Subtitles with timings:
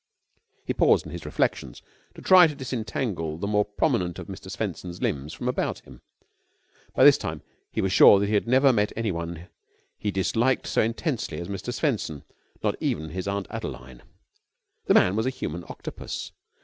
[0.65, 1.83] He paused in his reflections
[2.15, 4.49] to try to disentangle the more prominent of Mr.
[4.49, 6.01] Swenson's limbs from about him.
[6.95, 9.47] By this time he was sure that he had never met anyone
[9.99, 11.71] he disliked so intensely as Mr.
[11.71, 12.23] Swenson
[12.63, 14.01] not even his Aunt Adeline.
[14.85, 16.31] The man was a human octopus.